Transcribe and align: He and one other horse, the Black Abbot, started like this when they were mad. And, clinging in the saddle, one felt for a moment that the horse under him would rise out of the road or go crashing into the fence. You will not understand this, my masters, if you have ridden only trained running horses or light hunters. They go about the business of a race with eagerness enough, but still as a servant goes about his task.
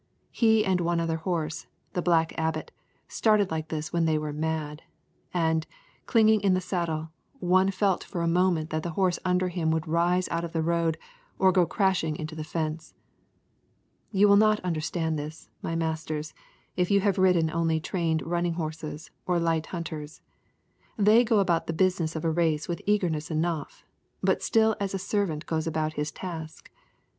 He 0.31 0.65
and 0.65 0.81
one 0.81 0.99
other 0.99 1.17
horse, 1.17 1.67
the 1.93 2.01
Black 2.01 2.33
Abbot, 2.35 2.71
started 3.07 3.51
like 3.51 3.67
this 3.67 3.93
when 3.93 4.05
they 4.05 4.17
were 4.17 4.33
mad. 4.33 4.81
And, 5.31 5.67
clinging 6.07 6.41
in 6.41 6.55
the 6.55 6.59
saddle, 6.59 7.11
one 7.39 7.69
felt 7.69 8.03
for 8.03 8.23
a 8.23 8.27
moment 8.27 8.71
that 8.71 8.81
the 8.81 8.89
horse 8.97 9.19
under 9.23 9.49
him 9.49 9.69
would 9.69 9.87
rise 9.87 10.27
out 10.29 10.43
of 10.43 10.53
the 10.53 10.63
road 10.63 10.97
or 11.37 11.51
go 11.51 11.67
crashing 11.67 12.15
into 12.15 12.33
the 12.33 12.43
fence. 12.43 12.95
You 14.11 14.27
will 14.27 14.37
not 14.37 14.59
understand 14.61 15.19
this, 15.19 15.51
my 15.61 15.75
masters, 15.75 16.33
if 16.75 16.89
you 16.89 17.01
have 17.01 17.19
ridden 17.19 17.51
only 17.51 17.79
trained 17.79 18.25
running 18.25 18.53
horses 18.55 19.11
or 19.27 19.37
light 19.37 19.67
hunters. 19.67 20.23
They 20.97 21.23
go 21.23 21.37
about 21.37 21.67
the 21.67 21.73
business 21.77 22.15
of 22.15 22.25
a 22.25 22.31
race 22.31 22.67
with 22.67 22.81
eagerness 22.87 23.29
enough, 23.29 23.85
but 24.23 24.41
still 24.41 24.75
as 24.79 24.95
a 24.95 24.97
servant 24.97 25.45
goes 25.45 25.67
about 25.67 25.93
his 25.93 26.09
task. 26.11 26.71